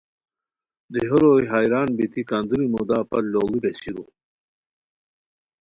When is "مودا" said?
2.73-2.99